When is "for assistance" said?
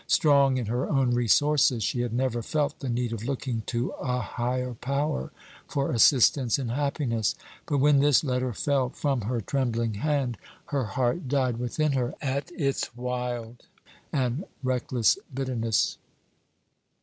5.67-6.57